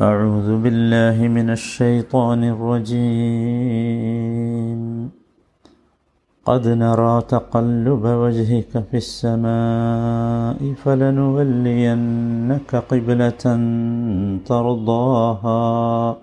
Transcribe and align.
أعوذ 0.00 0.62
بالله 0.62 1.28
من 1.28 1.50
الشيطان 1.50 2.44
الرجيم. 2.44 3.50
قد 6.44 6.68
نرى 6.68 7.22
تقلب 7.28 8.04
وجهك 8.04 8.84
في 8.90 8.96
السماء 8.96 10.74
فلنولينك 10.74 12.76
قبلة 12.76 13.44
ترضاها. 14.46 16.16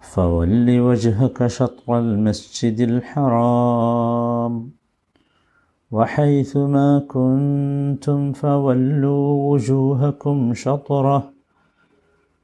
فول 0.00 0.80
وجهك 0.80 1.46
شطر 1.46 1.98
المسجد 1.98 2.80
الحرام. 2.80 4.70
وحيث 5.90 6.56
ما 6.56 7.02
كنتم 7.08 8.32
فولوا 8.32 9.52
وجوهكم 9.52 10.54
شطره. 10.54 11.35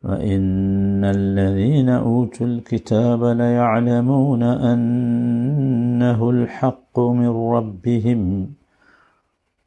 وإن 0.04 1.04
الذين 1.04 1.88
أوتوا 1.88 2.46
الكتاب 2.46 3.24
ليعلمون 3.24 4.43
أنه 4.43 6.30
الحق 6.30 7.00
من 7.00 7.29
ربهم 7.29 8.20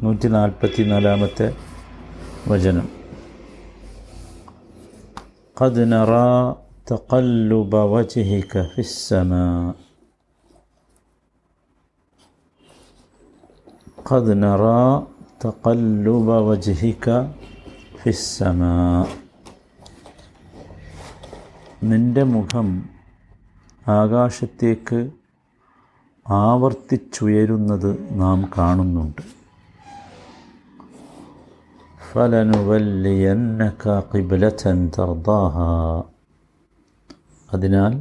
نوتي 0.02 0.28
نالبتي 0.28 0.82
نلامة 0.84 1.52
وجنم 2.46 2.88
قد 5.56 5.78
نرى 5.78 6.56
تقلب 6.86 7.74
وجهك 7.74 8.52
في 8.72 8.78
السماء. 8.78 9.87
قد 14.07 14.25
نرى 14.37 14.83
تقلب 15.39 16.07
وجهك 16.49 17.05
في 17.99 18.09
السماء 18.09 19.07
നിന്റെ 21.83 22.23
മുഖം 22.33 22.67
ആകാശത്തേക്ക് 23.85 24.99
ആവർത്തിച്ചുയരുന്നത് 26.25 27.87
നാം 28.21 28.39
കാണുന്നുണ്ട് 28.55 29.23
ഫലനുവല്ലിയന്നക 32.07 33.83
ഖിബ്ലതൻ 34.11 34.79
തർദാഹ 34.95 35.55
അതിനാൽ 37.49 37.93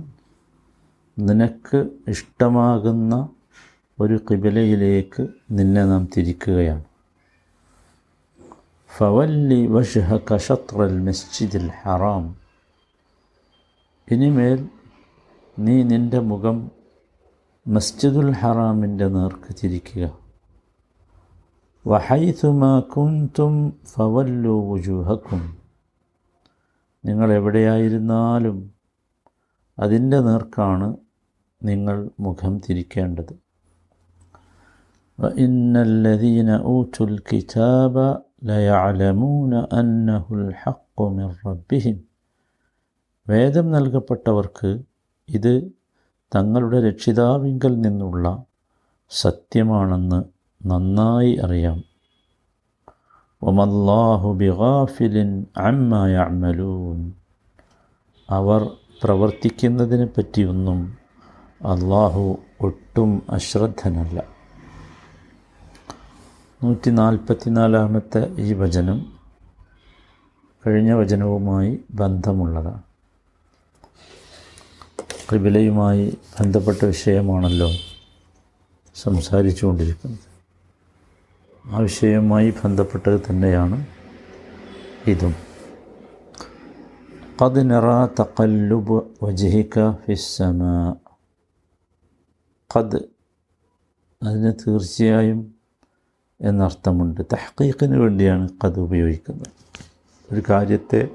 നിനക്ക് 1.16 1.80
ഇഷ്ടമാകുന്ന 2.06 3.14
ഒരു 3.99 4.19
കിബിലയിലേക്ക് 4.31 5.27
നിന്നെ 5.51 5.85
നാം 5.85 6.09
തിരിക്കുകയാണ്. 6.17 6.83
ഫവല്ലി 8.97 9.67
വഷ്ഹക 9.67 10.37
ഷത്രൽ 10.37 10.99
മസ്ജിദിൽ 10.99 11.71
ഹറാം. 11.81 12.35
ഇനിമേൽ 14.11 14.69
നീ 15.59 15.83
നിന്റെ 15.83 16.19
മുഖം 16.19 16.71
മസ്ജിദുൽ 17.67 18.31
ഹറാമിന്റെ 18.31 19.07
നേർക്ക് 19.07 19.55
തിരിക്കുക. 19.63 20.19
വഹൈതുമാ 21.87 22.79
ഫവല്ലു 23.85 24.49
വുജൂഹക്കും 24.49 25.57
നിങ്ങൾ 27.05 27.33
എവിടെയായിരുന്നാലും 27.33 28.73
അതിന്റെ 29.79 30.19
നേർക്കാണ് 30.19 30.97
നിങ്ങൾ 31.63 32.09
മുഖം 32.19 32.61
തിരിക്കേണ്ടത്. 32.69 33.46
وإن 35.18 35.74
الذين 35.82 36.50
أوتوا 36.66 37.06
الكتاب 37.08 37.94
ليعلمون 38.42 39.52
أنه 39.72 40.24
الحق 40.40 40.96
من 41.16 41.28
ربهم 41.46 41.96
വേദം 43.26 43.66
നൽകപ്പെട്ടവർക്ക് 43.74 44.70
ഇത് 45.28 45.52
തങ്ങളുടെ 46.32 46.78
രക്ഷിതാവിങ്കൽ 46.86 47.72
നിന്നുള്ള 47.84 48.24
സത്യമാണെന്ന് 49.10 50.18
നന്നായി 50.60 51.32
അറിയാം 51.44 51.78
ഒമല്ലാഹു 53.42 54.28
ബിഗാഫിലിൻ 54.40 55.30
അമ്മ 55.62 55.92
യഅമലൂൻ 56.14 56.98
അവർ 58.28 58.62
പ്രവർത്തിക്കുന്നതിനെ 59.02 60.06
പറ്റിയൊന്നും 60.16 60.80
അള്ളാഹു 61.66 62.24
ഒട്ടും 62.60 63.10
അശ്രദ്ധനല്ല 63.38 64.18
നൂറ്റി 66.60 66.90
നാൽപ്പത്തിനാലാമത്തെ 66.90 68.22
ഈ 68.38 68.48
വചനം 68.54 68.98
കഴിഞ്ഞ 70.64 70.90
വചനവുമായി 70.92 71.72
ബന്ധമുള്ളതാണ് 71.94 72.82
കിബിലയുമായി 75.30 76.04
ബന്ധപ്പെട്ട 76.40 76.80
വിഷയമാണല്ലോ 76.84 77.70
സംസാരിച്ചുകൊണ്ടിരിക്കുന്നത് 78.96 80.28
ആ 81.64 81.78
വിഷയവുമായി 81.80 82.50
ബന്ധപ്പെട്ടത് 82.64 83.18
തന്നെയാണ് 83.30 83.78
ഇതും 85.06 85.34
قد 87.38 87.58
نرى 87.64 87.98
تقلب 88.16 88.88
وجهك 89.22 89.74
في 90.00 90.12
السماء 90.12 90.90
قد 92.70 92.90
അതിന് 94.22 94.52
തീർച്ചയായും 94.60 95.38
എന്നർത്ഥമുണ്ട്. 96.41 97.21
തഹ്ക്കീഖിന് 97.21 97.97
വേണ്ടിയാണ് 97.97 98.49
കത് 98.65 98.79
ഉപയോഗിക്കുന്നത്. 98.79 99.47
ഒരു 100.33 100.43
കാര്യത്തെ 100.49 101.09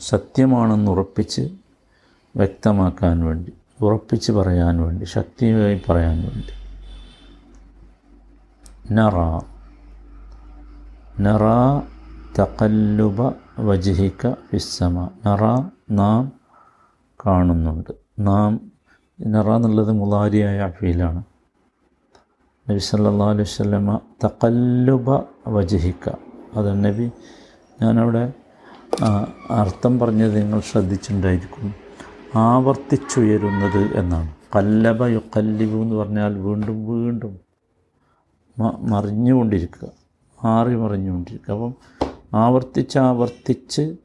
സത്യമാണെന്ന് 0.00 0.90
ഉറപ്പിച്ച് 0.90 1.50
വ്യക്തമാക്കാൻ 2.36 3.24
വേണ്ടി 3.24 3.52
ഉറപ്പിച്ച് 3.82 4.32
പറയാൻ 4.32 4.82
വേണ്ടി 4.82 5.04
ശക്തിയായി 5.04 5.82
പറയാൻ 5.88 6.22
വേണ്ടി. 6.22 6.58
നറ. 8.94 9.40
നറ 11.20 11.40
തകല്ലുബ 12.38 13.32
വജിഹിക്ക 13.58 14.32
ഫിസ്സമ. 14.32 15.10
നറ 15.26 15.62
നാം 15.90 16.32
കാണുന്നുണ്ട്. 17.26 17.90
നാം 18.18 18.72
നറ 19.26 19.56
എന്നുള്ളത് 19.56 19.92
മുലാരിയായ 19.92 20.72
ഫീലാണ് 20.78 21.22
നബി 22.70 22.78
സല്ലാ 22.78 23.30
അലൈഹി 23.30 23.48
സ്വലമ 23.48 24.00
തക്കല്ലുബ 24.24 25.22
വജഹിക്ക. 25.48 26.08
അത് 26.54 26.84
നബി 26.84 27.10
ഞാനവിടെ 27.82 28.32
അർത്ഥം 29.50 29.98
പറഞ്ഞത് 29.98 30.42
നിങ്ങൾ 30.42 30.60
ശ്രദ്ധിച്ചിട്ടുണ്ടായിരിക്കും. 30.60 31.74
ആവർത്തിച്ചുയരുന്നത് 32.34 33.98
എന്നാണ്. 33.98 34.30
കല്ലബ 34.56 35.04
യുക്കല്ലിബു 35.04 35.76
എന്ന് 35.76 35.94
പറഞ്ഞാൽ 35.94 36.38
വീണ്ടും 36.38 36.86
വീണ്ടും 36.86 37.40
മറിഞ്ഞുകൊണ്ടിരിക്കുക. 38.90 39.88
മാറി 40.44 40.74
മറിഞ്ഞുകൊണ്ടിരിക്കുക. 40.74 41.54
അപ്പം 41.54 41.74
ആവർത്തിച്ച് 42.34 42.98
ആവർത്തിച്ച് 42.98 43.96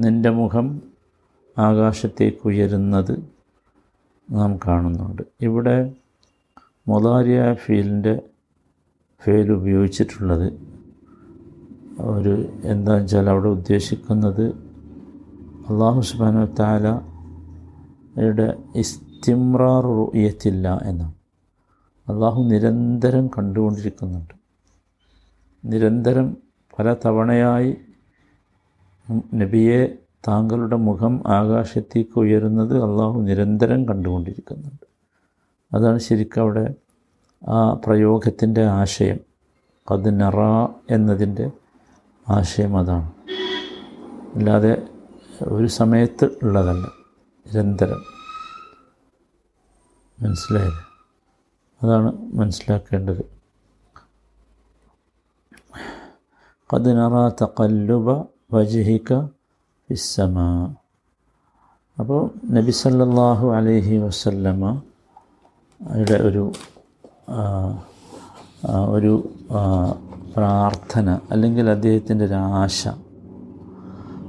നിന്റെ 0.00 0.30
മുഖം 0.30 0.82
ആകാശത്തേക്ക് 1.58 2.46
ഉയരുന്നത് 2.48 3.28
നാം 4.30 4.58
കാണുന്നുണ്ട്. 4.66 5.22
ഇവിടെ 5.40 5.94
മൊതാരിയ 6.88 7.54
ഫീലിന്റെ 7.54 8.22
ഫെയിൽ 9.24 9.52
ഉപയോഗിച്ചിട്ടുള്ളത് 9.52 10.52
ഒരു 12.00 12.48
എന്താണെന്ന് 12.64 13.04
വെച്ചാൽ 13.04 13.30
അവിടെ 13.30 13.48
ഉദ്ദേശിക്കുന്നത് 13.48 14.54
അള്ളാഹു 15.70 16.00
സുബാനു 16.00 16.46
താലയുടെ 16.46 18.56
ഇസ്തിമ്രാർ 18.76 19.82
റുയത്തില്ല 19.82 20.80
എന്നാണ്. 20.82 21.12
അള്ളാഹു 22.08 22.42
നിരന്തരം 22.42 23.28
കണ്ടുകൊണ്ടിരിക്കുന്നുണ്ട്. 23.28 24.34
നിരന്തരം 25.64 26.36
പല 26.78 26.94
തവണയായി 26.94 27.76
നബിയെ 29.34 29.98
താങ്കളുടെ 30.28 30.76
മുഖം 30.76 31.22
ആകാശത്തേക്ക് 31.26 32.18
ഉയരുന്നത് 32.18 32.82
അള്ളാഹു 32.82 33.20
നിരന്തരം 33.20 33.88
കണ്ടുകൊണ്ടിരിക്കുന്നുണ്ട്. 33.88 34.87
അതാണ് 35.71 35.99
ശരിക്കും 35.99 36.41
അവിടെ 36.41 36.65
ആ 37.41 37.59
പ്രയോഗത്തിൻ്റെ 37.85 38.63
ആശയം 38.75 39.19
അത് 39.87 40.09
നറ 40.19 40.39
എന്നതിൻ്റെ 40.89 41.45
ആശയം 42.27 42.73
അതാണ് 42.77 43.09
അല്ലാതെ 44.35 44.73
ഒരു 45.49 45.67
സമയത്ത് 45.79 46.25
ഉള്ളതല്ല 46.43 46.85
നിരന്തരം 47.45 48.01
മനസ്സിലായില്ലേ 50.17 50.83
അതാണ് 51.81 52.09
മനസ്സിലാക്കേണ്ടത് 52.33 53.23
قد 56.69 56.85
نرى 56.91 57.23
تقلب 57.37 58.07
وجهك 58.49 59.09
في 59.83 59.93
السماء 59.95 60.61
അപ്പോൾ 61.97 62.21
നബി 62.49 62.71
സല്ലല്ലാഹു 62.77 63.45
അലൈഹി 63.53 63.95
വസല്ലമ 64.03 64.61
യുടെ 65.80 66.16
ഒരു 66.28 66.42
ഒരു 68.94 69.12
പ്രാർത്ഥന 70.34 71.18
അല്ലെങ്കിൽ 71.30 71.70
അദ്ദേഹത്തിന്റെ 71.70 72.24
ഒരു 72.24 72.38
ആശ. 72.60 72.80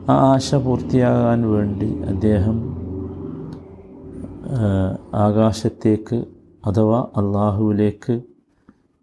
ആ 0.10 0.16
ആശ 0.34 0.56
പൂർത്തിയാകാൻ 0.56 1.40
വേണ്ടി 1.52 1.90
അദ്ദേഹം 2.12 2.58
ആകാശത്തേക്ക് 5.26 6.18
അഥവാ 6.68 7.00
അള്ളാഹുവിലേക്ക് 7.18 8.16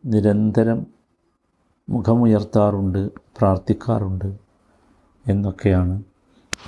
നിരന്തരം 0.04 0.80
മുഖമുയർത്താറുണ്ട് 1.88 3.00
പ്രാർത്ഥിക്കാറുണ്ട് 3.38 4.28
എന്നൊക്കെയാണ് 5.26 5.94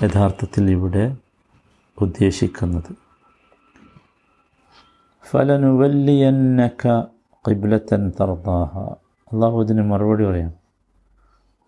യഥാർത്ഥത്തിൽ 0.05 0.71
ഇവിടെ 0.71 1.05
ഉദ്ദേശിക്കുന്നത്. 1.99 2.93
ഫലനുവല്ലിയന്നക 5.31 7.05
കിബ്ലത്തൻ 7.49 8.13
തർദാഹ. 8.21 8.79
അള്ളാഹു 9.33 9.63
ഇതിന് 9.63 9.83
മറുപടി 9.83 10.25
പറയാം. 10.25 10.53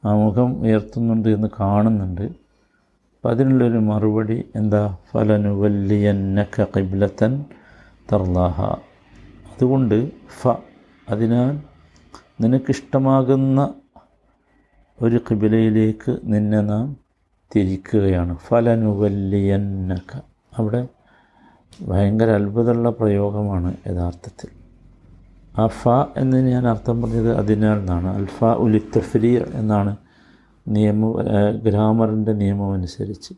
ആ 0.05 0.15
മുഖം 0.15 0.63
ഉയർത്തുന്നുണ്ട് 0.63 1.29
എന്ന് 1.29 1.49
കാണുന്നുണ്ട്. 1.61 2.23
അപ്പം 2.23 3.31
അതിനുള്ളൊരു 3.31 3.79
മറുപടി 3.79 4.45
എന്താ? 4.57 4.97
ഫലനുവല്ലിയന്നക 5.11 6.65
കിബ്ലത്തൻ 6.65 7.45
തർദാഹ. 8.13 8.61
അതുകൊണ്ട് 9.45 10.11
ഫ 10.41 10.49
അതിനാൽ 11.11 11.61
നിനക്കിഷ്ടമാകുന്ന 12.41 13.75
ഒരു 15.03 15.21
കിബിലയിലേക്ക് 15.31 16.19
നിന്നെ 16.25 16.61
നാം 16.61 16.97
തിരിക്കുകയാണ്. 17.57 18.37
ഫലനുവല്ലിയന്നക്ക 18.37 20.21
അവിടെ 20.57 20.89
ഭയങ്കര 21.73 22.31
അത്ഭുതമുള്ള 22.31 22.91
പ്രയോഗമാണ് 22.91 23.77
യഥാർത്ഥത്തിൽ. 23.87 24.51
ആ 25.59 25.67
ഫ 25.67 25.89
എന്ന് 26.17 26.39
ഞാൻ 26.51 26.69
അർത്ഥം 26.69 27.03
പറഞ്ഞത് 27.03 27.31
അതിനാൽ 27.37 27.79
എന്നാണ്. 27.79 28.09
അൽഫ 28.09 28.45
ഉലിത്തഫ്രി 28.45 29.33
എന്നാണ് 29.55 29.97
നിയമ 30.69 31.11
ഗ്രാമറിന്റെ 31.65 32.33
നിയമം 32.33 32.73
അനുസരിച്ച്. 32.73 33.35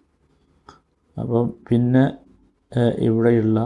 അപ്പം 1.20 1.54
പിന്നെ 1.68 2.04
ഇവിടെയുള്ള 2.98 3.58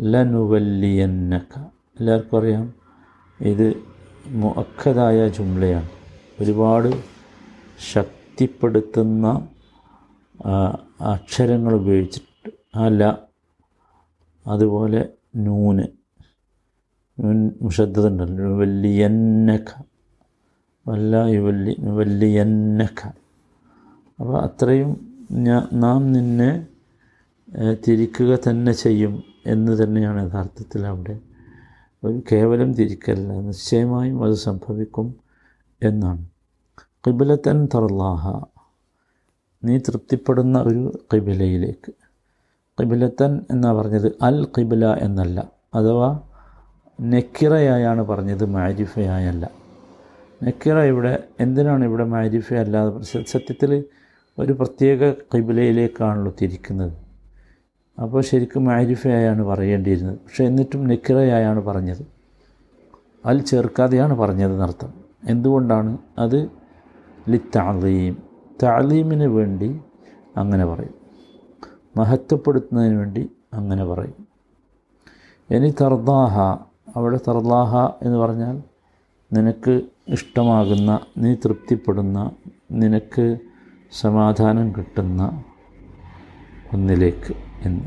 ലനുവല്ലിയന്നക്ക. 0.00 1.54
എല്ലാവർക്കും 1.98 2.38
അറിയാം 2.38 2.74
ഇത് 3.40 3.66
മുഖതായ 4.26 5.28
ജുംലയാണ്. 5.28 5.90
ഒരുപാട് 6.40 6.90
ശക്തിപ്പെടുത്തുന്ന 7.92 9.26
അക്ഷരങ്ങൾ 11.00 11.72
ഉപയോഗിച്ചിട്ട്. 11.74 12.50
ആ 12.76 12.88
ല 12.88 13.12
അതുപോലെ 14.46 15.08
നൂന്. 15.36 15.84
നൂൻ 17.18 17.50
മുഷദ്ദുണ്ടല്ലോ 17.62 18.56
വല്ലിയന്നഖ 18.58 19.82
വല്ല 20.88 21.16
യുവല്ലി 21.16 21.74
വലിയന്നക്ക 21.80 23.00
അപ്പോൾ 24.20 24.42
അത്രയും 24.42 24.90
നാം 25.72 26.12
നിന്നെ 26.12 26.66
തിരിക്കുക 27.88 28.38
തന്നെ 28.48 28.72
ചെയ്യും 28.72 29.22
എന്ന് 29.46 29.82
തന്നെയാണ് 29.82 30.30
യഥാർത്ഥത്തിൽ 30.30 30.86
അവിടെ 30.86 31.18
ഒരു 32.04 32.22
കേവലം 32.32 32.72
തിരിക്കല്ല. 32.72 33.32
നിശ്ചയമായും 33.40 34.24
അത് 34.24 34.32
സംഭവിക്കും 34.32 35.14
എന്നാണ്. 35.82 36.26
കിബിലത്തൻ 37.06 37.68
തറല്ലാഹ. 37.74 38.42
നീ 39.64 39.78
തൃപ്തിപ്പെടുന്ന 39.78 40.58
ഒരു 40.58 41.02
കിബിലയിലേക്ക് 41.12 42.01
കിബിലത്തൻ 42.80 43.40
എന്നാണ് 43.50 43.76
പറഞ്ഞത്? 43.78 44.12
അൽ 44.22 44.44
കിബില 44.44 44.94
എന്നല്ല. 44.94 45.50
അഥവാ 45.74 46.20
നെക്കിറയായാണ് 47.00 48.02
പറഞ്ഞത് 48.02 48.44
മാരിഫയായല്ല. 48.44 49.50
നെക്കിറ 50.42 50.78
ഇവിടെ 50.80 51.22
എന്തിനാണ് 51.40 51.84
ഇവിടെ 51.84 52.04
മാരിഫ 52.04 52.52
അല്ലാതെ? 52.54 53.00
സത്യത്തിൽ 53.02 53.84
ഒരു 54.38 54.52
പ്രത്യേക 54.52 55.12
കിബിലയിലേക്കാണല്ലോ 55.12 56.34
തിരിക്കുന്നത്. 56.42 56.92
അപ്പോൾ 58.02 58.22
ശരിക്കും 58.22 58.64
മാരിഫയായാണ് 58.64 59.42
പറയേണ്ടിയിരുന്നത്. 59.42 60.14
പക്ഷേ 60.14 60.44
എന്നിട്ടും 60.44 60.84
നെക്കിറയായാണ് 60.84 61.60
പറഞ്ഞത്. 61.60 62.02
അൽ 63.26 63.40
ചേർക്കാതെയാണ് 63.42 64.14
പറഞ്ഞത് 64.14 64.52
എന്നർത്ഥം 64.52 64.94
എന്തുകൊണ്ടാണ്? 65.28 65.98
അത് 66.18 66.50
ലി 67.28 67.40
താലീം 67.56 68.16
താലീമിന് 68.62 69.24
വേണ്ടി 69.24 69.80
അങ്ങനെ 70.36 70.66
പറയും. 70.66 71.01
മഹത്വപ്പെടുത്തുന്നതിന് 71.96 72.96
വേണ്ടി 72.96 73.30
അങ്ങനെ 73.54 73.84
പറയും. 73.84 74.28
ഇനി 75.50 75.70
തർദാഹ 75.80 76.38
അവിടെ 76.96 77.18
തർദാഹ 77.28 77.76
എന്ന് 78.02 78.18
പറഞ്ഞാൽ 78.18 78.62
നിനക്ക് 79.32 79.82
ഇഷ്ടമാകുന്ന 80.08 81.00
നീ 81.18 81.34
തൃപ്തിപ്പെടുന്ന 81.34 82.30
നിനക്ക് 82.72 83.38
സമാധാനം 83.92 84.72
കിട്ടുന്ന 84.72 85.42
ഒന്നിലേക്ക് 86.72 87.34
എന്ന്. 87.62 87.84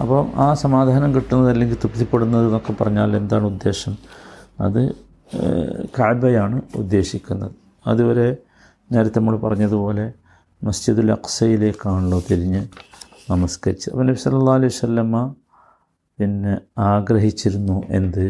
അപ്പം 0.00 0.32
ആ 0.34 0.54
സമാധാനം 0.54 1.14
കിട്ടുന്നത് 1.14 1.50
അല്ലെങ്കിൽ 1.50 1.76
തൃപ്തിപ്പെടുന്നത് 1.84 2.44
എന്നൊക്കെ 2.44 2.72
പറഞ്ഞാൽ 2.72 3.16
എന്താണ് 3.16 3.44
ഉദ്ദേശം? 3.44 3.98
അത് 4.60 4.94
കാബയാണ് 5.98 6.62
ഉദ്ദേശിക്കുന്നത്. 6.76 7.52
അതുവരെ 7.86 8.36
നേരത്തെ 8.92 9.18
നമ്മൾ 9.18 9.36
പറഞ്ഞതുപോലെ 9.36 10.12
മസ്ജിദുൽ 10.62 11.10
അക്സയിലേക്കാണല്ലോ 11.12 12.18
തിരിഞ്ഞ് 12.30 12.60
നമസ്കരിച്ച്. 13.30 13.90
അപ്പം 13.90 14.06
നബി 14.06 14.14
സല്ലാ 14.14 14.54
അലൈഹി 14.54 14.72
വസല്ലമ 14.74 15.34
പിന്നെ 16.18 16.60
ആഗ്രഹിച്ചിരുന്നു 16.78 17.82
എന്ത്? 17.90 18.24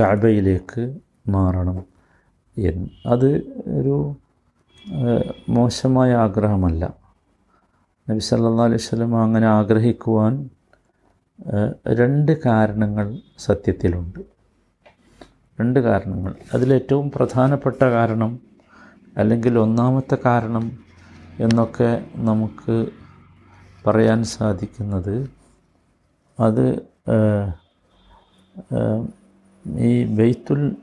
കാബയിലേക്ക് 0.00 0.84
മാറണം 1.28 1.78
എന്ന്. 2.56 2.88
അത് 3.06 3.28
ഒരു 3.80 4.14
മോശമായ 5.48 6.10
ആഗ്രഹമല്ല. 6.14 6.94
നബി 8.10 8.18
സല്ലാ 8.18 8.64
അലൈഹി 8.64 8.82
വസല്ലമ 8.82 9.16
അങ്ങനെ 9.16 9.46
ആഗ്രഹിക്കുവാൻ 9.46 10.50
രണ്ട് 12.00 12.32
കാരണങ്ങൾ 12.46 13.18
സത്യത്തിലുണ്ട്. 13.38 14.20
രണ്ട് 15.58 15.80
കാരണങ്ങൾ. 15.80 16.34
അതിലേറ്റവും 16.54 17.10
പ്രധാനപ്പെട്ട 17.10 17.82
കാരണം 17.82 18.48
അല്ലെങ്കിൽ 19.18 19.58
ഒന്നാമത്തെ 19.58 20.16
കാരണം 20.24 20.64
എന്നൊക്കെ 21.40 22.04
നമുക്ക് 22.16 22.86
പറയാൻ 23.86 24.24
സാധിക്കുന്നത് 24.24 25.30
അത് 26.40 26.66
ഈ 29.78 30.04
ബെയ്ത്തുൽ 30.04 30.76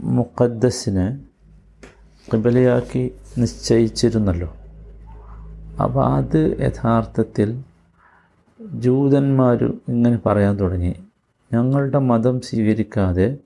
മുഖദ്ദസിനെ 0.00 1.06
കിബലയാക്കി 2.32 3.14
നിശ്ചയിച്ചിരുന്നല്ലോ. 3.38 4.56
അപ്പോൾ 5.82 6.04
അത് 6.16 6.40
യഥാർത്ഥത്തിൽ 6.60 7.62
ജൂതന്മാർ 8.66 9.58
ഇങ്ങനെ 9.88 10.18
പറയാൻ 10.26 10.56
തുടങ്ങി. 10.56 10.94
ഞങ്ങളുടെ 11.52 11.98
മതം 11.98 12.40
സ്വീകരിക്കാതെ 12.40 13.38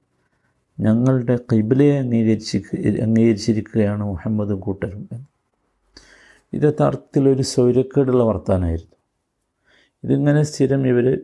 ഞങ്ങളുടെ 0.78 1.36
കിബിലയെ 1.52 1.98
അംഗീകരിച്ച് 1.98 2.58
അംഗീകരിച്ചിരിക്കുകയാണ് 3.02 4.02
മുഹമ്മദും 4.02 4.60
കൂട്ടരും 4.60 5.08
എന്ന്. 5.12 5.24
ഇത് 6.52 6.62
യഥാർത്ഥത്തിലൊരു 6.62 7.42
സൗരക്കേടുള്ള 7.42 8.24
വർത്താനായിരുന്നു. 8.24 8.96
ഇതിങ്ങനെ 10.04 10.42
സ്ഥിരം 10.42 10.86
ഇവർ 10.86 11.18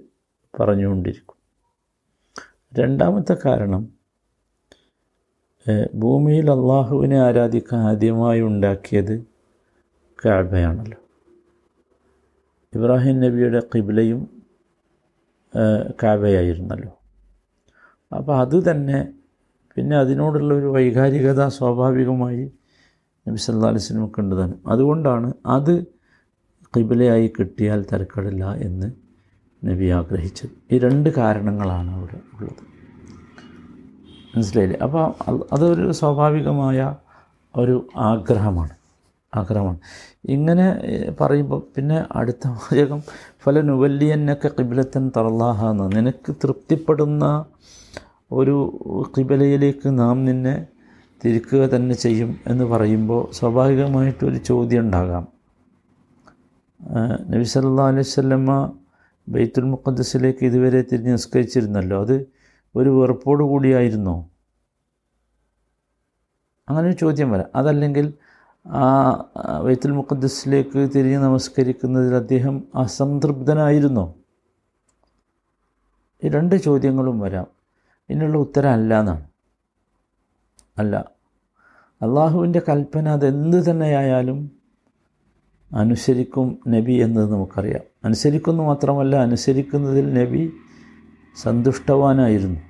പറഞ്ഞുകൊണ്ടിരിക്കും. 0.60 1.36
രണ്ടാമത്തെ 2.78 3.36
കാരണം 3.44 4.00
ഭൂമിയിൽ 5.94 6.50
അള്ളാഹുവിനെ 6.50 7.18
ആരാധിക്കാൻ 7.20 7.80
ആദ്യമായി 7.80 8.40
ഉണ്ടാക്കിയത് 8.40 9.26
കാബയാണല്ലോ. 10.24 10.98
ഇബ്രാഹിം 12.74 13.20
നബിയുടെ 13.20 13.60
കിബിലയും 13.74 14.42
കാബയായിരുന്നല്ലോ. 16.02 16.98
അപ്പോൾ 18.16 18.36
അത് 18.40 18.70
തന്നെ 18.70 19.19
പിന്നെ 19.80 19.96
അതിനോടുള്ള 19.96 20.54
ഒരു 20.54 20.66
വൈകാരികത 20.66 21.46
സ്വാഭാവികമായി 21.48 22.52
നബി 23.28 23.36
സല്ലാ 23.36 23.68
അലൈഹി 23.68 24.20
ഉണ്ട് 24.20 24.44
തന്നെ 24.44 24.56
അതുകൊണ്ടാണ് 24.66 25.32
അത് 25.46 25.86
കിബിലയായി 26.76 27.32
കിട്ടിയാൽ 27.38 27.86
തരക്കടില്ല 27.92 28.54
എന്ന് 28.54 28.92
നബി 29.62 29.86
ആഗ്രഹിച്ചത്. 29.88 30.50
ഈ 30.72 30.78
രണ്ട് 30.78 31.08
കാരണങ്ങളാണ് 31.10 31.90
അവിടെ 31.90 32.18
ഉള്ളത്. 32.34 32.62
മനസ്സിലായില്ലേ? 34.34 34.78
അപ്പോൾ 34.78 35.14
അത് 35.28 35.40
അതൊരു 35.52 35.92
സ്വാഭാവികമായ 35.92 36.94
ഒരു 37.56 37.86
ആഗ്രഹമാണ്. 37.96 38.74
ആഗ്രഹമാണ്. 39.32 39.80
ഇങ്ങനെ 40.24 40.66
പറയുമ്പോൾ 41.20 41.62
പിന്നെ 41.76 42.04
അടുത്ത 42.12 42.48
വാചകം 42.48 43.02
ഫല 43.38 43.60
നുവല്ലിയെന്നൊക്കെ 43.60 44.50
കിബിലത്തൻ 44.58 45.12
തറല്ലാഹ 45.16 45.70
എന്ന് 45.70 45.96
നിനക്ക് 45.96 46.32
തൃപ്തിപ്പെടുന്ന 46.44 47.44
ഒരു 48.32 48.78
കിബലയിലേക്ക് 49.18 49.98
നാം 49.98 50.24
നിന്നെ 50.24 50.66
തിരിക്കുക 51.24 51.58
തന്നെ 51.58 51.94
ചെയ്യും 51.94 52.36
എന്ന് 52.46 52.64
പറയുമ്പോൾ 52.64 53.34
സ്വാഭാവികമായിട്ടൊരു 53.34 54.36
ചോദ്യം 54.36 54.80
ഉണ്ടാകാം 54.80 55.40
നബി 57.30 57.42
സല്ലാ 57.42 57.84
വസല്ലമ 57.84 58.72
ബൈത്തുൽ 59.28 59.64
മുഖദ്സിലേക്ക് 59.64 60.44
ഇതുവരെ 60.44 60.82
തിരിഞ്ഞ് 60.82 61.12
നിസ്കരിച്ചിരുന്നല്ലോ. 61.12 62.00
അത് 62.00 62.26
ഒരു 62.76 63.00
വെറുപ്പോടു 63.00 63.44
കൂടിയായിരുന്നോ? 63.44 64.30
അങ്ങനെ 66.68 66.92
ചോദ്യം 66.92 67.30
വരാം. 67.30 67.46
അതല്ലെങ്കിൽ 67.54 68.14
ആ 68.66 69.14
ബൈത്തുൽ 69.64 69.90
മുഖദ്സിലേക്ക് 69.90 70.90
തിരിഞ്ഞ് 70.96 71.18
നമസ്കരിക്കുന്നതിൽ 71.18 72.14
അദ്ദേഹം 72.14 72.64
അസംതൃപ്തനായിരുന്നോ? 72.74 74.14
ഈ 76.24 76.28
രണ്ട് 76.28 76.54
ചോദ്യങ്ങളും 76.54 77.20
വരാം. 77.20 77.59
ഇതിനുള്ള 78.10 78.38
ഉത്തരം 78.38 78.70
അല്ല 78.70 79.00
എന്നാണ് 79.00 79.24
അല്ല. 80.78 81.10
അള്ളാഹുവിന്റെ 82.02 82.62
കൽപ്പന 82.68 83.08
അതെന്ത് 83.08 83.70
തന്നെയായാലും 83.70 84.50
അനുസരിക്കും 85.74 86.58
നബി 86.68 86.92
എന്നത് 86.92 87.32
നമുക്കറിയാം. 87.32 87.80
അനുസരിക്കുന്നു 88.04 88.62
മാത്രമല്ല 88.62 89.16
അനുസരിക്കുന്നതിൽ 89.16 90.14
നബി 90.14 90.52
സന്തുഷ്ടവാനായിരുന്നു. 91.42 92.60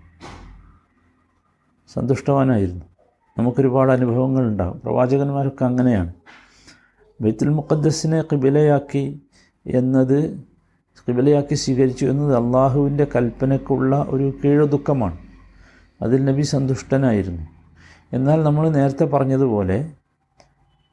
സന്തുഷ്ടവാനായിരുന്നു. 1.92 2.84
നമുക്കൊരുപാട് 3.38 3.92
അനുഭവങ്ങളുണ്ടാകും 3.92 4.80
പ്രവാചകന്മാരൊക്കെ 4.80 5.64
അങ്ങനെയാണ്. 5.64 6.12
ബൈത്തുൽ 7.20 7.48
മുഖദ്സിനെ 7.48 8.22
കിബിലയാക്കി 8.22 9.22
എന്നത് 9.66 10.40
കിബിലയാക്കി 11.08 11.54
സ്വീകരിച്ചു 11.54 12.06
എന്നത് 12.06 12.36
അള്ളാഹുവിന്റെ 12.36 13.06
കൽപ്പനയ്ക്കുള്ള 13.16 14.06
ഒരു 14.08 14.32
കീഴൊതുക്കമാണ്. 14.44 15.29
അതിൽ 16.00 16.24
നബി 16.24 16.42
സന്തുഷ്ടനായിരുന്നു. 16.42 17.44
എന്നാൽ 18.12 18.38
നമ്മൾ 18.42 18.68
നേരത്തെ 18.68 19.04
പറഞ്ഞതുപോലെ 19.04 19.78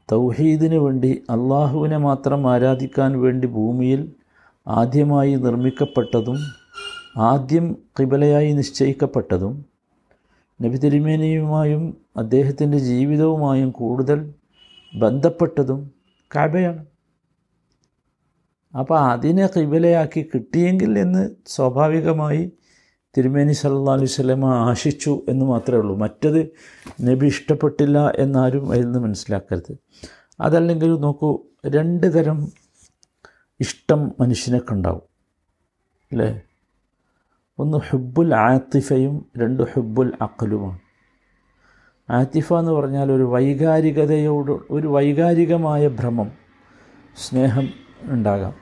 തൗഹീദിന് 0.10 0.76
വേണ്ടി 0.76 1.12
അള്ളാഹുവിനെ 1.30 1.98
മാത്രം 1.98 2.42
ആരാധിക്കാൻ 2.52 3.12
വേണ്ടി 3.20 3.48
ഭൂമിയിൽ 3.48 4.02
ആദ്യമായി 4.68 5.36
നിർമ്മിക്കപ്പെട്ടതും 5.36 6.38
ആദ്യം 7.18 7.66
കിബലയായി 8.00 8.52
നിശ്ചയിക്കപ്പെട്ടതും 8.52 9.54
നബി 10.60 10.78
തിരുമേനിയുമായും 10.78 11.84
അദ്ദേഹത്തിന്റെ 12.18 12.78
ജീവിതവുമായും 12.78 13.72
കൂടുതൽ 13.72 14.20
ബന്ധപ്പെട്ടതും 14.94 15.80
കാബയാണ് 16.36 16.84
അപ്പോൾ 18.74 18.98
അതിനെ 19.00 19.46
കിബലയാക്കി 19.48 20.22
കിട്ടിയെങ്കിൽ 20.24 21.00
എന്ന് 21.00 21.24
സ്വാഭാവികമായി 21.46 22.44
തിരുമേനി 23.18 23.54
സല്ലാ 23.54 23.94
അലൈഹി 23.94 24.06
സ്വലമ 24.06 24.46
ആശിച്ചു 24.46 25.26
എന്ന് 25.30 25.46
മാത്രമേ 25.46 25.78
ഉള്ളൂ. 25.78 25.98
മറ്റത് 25.98 26.52
നബി 27.02 27.26
ഇഷ്ടപ്പെട്ടില്ല 27.26 28.12
എന്നാരും 28.16 28.72
അതിൽ 28.72 28.86
നിന്ന് 28.86 29.00
മനസ്സിലാക്കരുത്. 29.00 29.78
അതല്ലെങ്കിൽ 30.42 30.96
നോക്കൂ 30.96 31.40
രണ്ട് 31.68 32.14
തരം 32.14 32.52
ഇഷ്ടം 33.60 34.12
മനുഷ്യനൊക്കെ 34.20 34.74
ഉണ്ടാവും. 34.74 35.02
അല്ലേ? 36.12 36.42
ഒന്ന് 37.60 37.78
ഹുബുൽ 37.90 38.36
ആത്തിഫയും 38.36 39.26
രണ്ട് 39.38 39.64
ഹുബുൽ 39.74 40.14
അക്കലുമാണ് 40.22 40.80
ആത്തിഫ 42.10 42.54
എന്ന് 42.54 42.72
പറഞ്ഞാൽ 42.72 43.12
ഒരു 43.12 43.24
വൈകാരികതയോട് 43.24 44.52
ഒരു 44.52 44.88
വൈകാരികമായ 44.88 45.88
ഭ്രമം 45.88 46.32
സ്നേഹം 47.18 47.70
ഉണ്ടാകാം. 48.04 48.54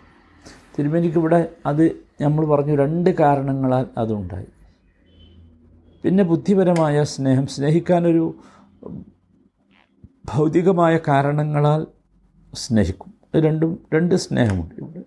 തിരുമേനിക്ക് 0.79 1.17
ഇവിടെ 1.17 1.49
അത് 1.65 2.04
നമ്മൾ 2.21 2.45
പറഞ്ഞു 2.45 2.75
രണ്ട് 2.75 3.09
കാരണങ്ങളാൽ 3.09 3.85
അതുണ്ടായി. 3.97 4.45
പിന്നെ 6.03 6.23
ബുദ്ധിപരമായ 6.23 7.03
സ്നേഹം. 7.03 7.47
സ്നേഹിക്കാനൊരു 7.47 8.35
ഭൗതികമായ 10.33 10.99
കാരണങ്ങളാൽ 11.07 11.87
സ്നേഹിക്കും. 12.53 13.41
രണ്ടും 13.41 13.79
രണ്ട് 13.93 14.15
സ്നേഹമുണ്ട് 14.15 14.75
ഇവിടെ. 14.75 14.99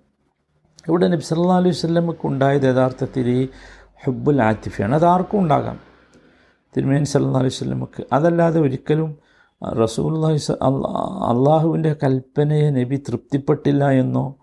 ഇവിടെ 0.88 1.08
നബി 1.08 1.20
സല്ലാ 1.20 1.56
അലൈഹി 1.56 1.86
വല്ലമക്ക് 1.86 2.26
ഉണ്ടായത് 2.26 2.62
യഥാർത്ഥത്തിൽ 2.62 3.28
ഈ 3.28 3.48
ഹുബുൽ 4.04 4.42
ആത്തിഫയാണ്. 4.42 4.94
അത് 4.94 5.04
ആർക്കും 5.04 5.38
ഉണ്ടാകാം. 5.40 5.80
തിരുമേൻ 6.76 7.04
സല്ലാ 7.04 7.40
അലൈഹി 7.40 7.64
വല്ലമക്ക് 7.64 8.04
അതല്ലാതെ 8.12 8.60
ഒരിക്കലും 8.60 9.18
റസൂൽ 9.64 10.12
അള്ളാഹുവിന്റെ 11.30 11.96
കൽപ്പനയെ 12.02 12.70
നബി 12.70 12.96
തൃപ്തിപ്പെട്ടില്ല 12.96 13.90
എന്നോ 13.90 14.36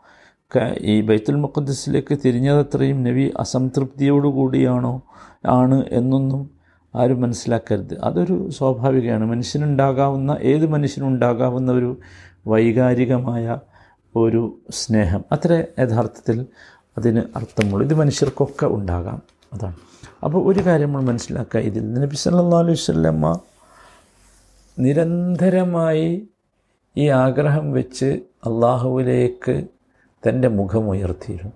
ഈ 0.80 1.02
ബൈത്തുൽ 1.02 1.36
മുഖദ്സിലേക്ക് 1.36 2.18
തിരിഞ്ഞതത്രയും 2.26 3.04
നബി 3.04 3.34
അസംതൃപ്തിയോടുകൂടിയാണോ 3.40 5.02
ആണ് 5.46 5.86
എന്നൊന്നും 5.92 6.50
ആരും 6.96 7.22
മനസ്സിലാക്കരുത്. 7.22 8.00
അതൊരു 8.04 8.50
സ്വാഭാവികമാണ് 8.50 9.26
മനുഷ്യനുണ്ടാകാവുന്ന 9.26 10.38
ഏത് 10.42 10.68
മനുഷ്യനുണ്ടാകാവുന്ന 10.68 11.72
ഒരു 11.72 11.98
വൈകാരികമായ 12.48 13.58
ഒരു 14.16 14.60
സ്നേഹം. 14.72 15.26
അത്ര 15.32 15.64
യഥാർത്ഥത്തിൽ 15.80 16.46
അതിന് 16.98 17.22
അർത്ഥമുള്ളൂ. 17.36 17.88
ഇത് 17.88 17.94
മനുഷ്യർക്കൊക്കെ 17.94 18.66
ഉണ്ടാകാം. 18.66 19.22
അതാണ്. 19.54 19.76
അപ്പോൾ 20.24 20.52
ഒരു 20.52 20.60
കാര്യം 20.60 20.88
നമ്മൾ 20.88 21.02
മനസ്സിലാക്കുക. 21.02 21.60
ഇതിൽ 21.60 21.94
നബി 21.94 22.16
സല്ലാ 22.16 22.60
അലൈഹി 22.60 23.24
നിരന്തരമായി 24.80 26.28
ഈ 26.98 27.08
ആഗ്രഹം 27.08 27.72
വെച്ച് 27.72 28.06
അള്ളാഹുവിലേക്ക് 28.46 29.64
തന്റെ 30.30 30.48
മുഖമുയർത്തിയിരുന്നു 30.48 31.54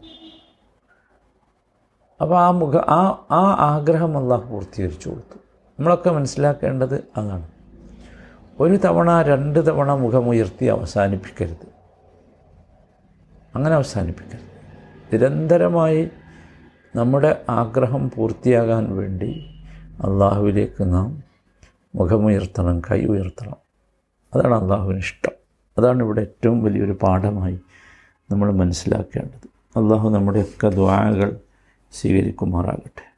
അപ്പോൾ 2.21 2.39
ആ 2.39 2.51
മുഖ 2.51 2.77
ആ 2.77 3.25
ആ 3.31 3.55
ആഗ്രഹം 3.59 4.17
അള്ളാഹു 4.17 4.49
പൂർത്തീകരിച്ചു 4.49 5.09
കൊടുത്തു. 5.09 5.39
നമ്മളൊക്കെ 5.79 6.09
മനസ്സിലാക്കേണ്ടത് 6.09 7.07
അങ്ങാണ് 7.17 7.47
ഒരു 8.59 8.77
തവണ 8.77 9.21
രണ്ട് 9.21 9.67
തവണ 9.67 9.93
മുഖമുയർത്തി 9.93 10.65
അവസാനിപ്പിക്കരുത്. 10.65 11.67
അങ്ങനെ 13.55 13.75
അവസാനിപ്പിക്കരുത്. 13.75 14.49
നിരന്തരമായി 15.13 16.09
നമ്മുടെ 16.95 17.41
ആഗ്രഹം 17.49 18.09
പൂർത്തിയാകാൻ 18.09 18.95
വേണ്ടി 18.95 19.49
അള്ളാഹുവിലേക്ക് 20.03 20.93
നാം 20.93 21.23
മുഖമുയർത്തണം 21.95 22.79
കൈ 22.79 23.05
ഉയർത്തണം. 23.05 23.55
അതാണ് 24.33 24.63
അള്ളാഹുവിന് 24.63 24.97
ഇഷ്ടം. 24.97 25.31
അതാണ് 25.77 26.03
ഇവിടെ 26.03 26.21
ഏറ്റവും 26.21 26.63
വലിയൊരു 26.63 26.91
പാഠമായി 26.91 27.59
നമ്മൾ 28.31 28.51
മനസ്സിലാക്കേണ്ടത്. 28.51 29.49
അള്ളാഹു 29.79 30.09
നമ്മുടെയൊക്കെ 30.09 30.67
ദ്വാകൾ 30.67 31.39
സ്വീകരിക്കുമാറാകട്ടെ. 31.91 33.08